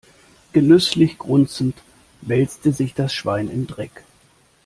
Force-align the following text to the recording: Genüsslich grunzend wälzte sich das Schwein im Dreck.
Genüsslich 0.51 1.19
grunzend 1.19 1.75
wälzte 2.23 2.73
sich 2.73 2.95
das 2.95 3.13
Schwein 3.13 3.49
im 3.51 3.67
Dreck. 3.67 4.03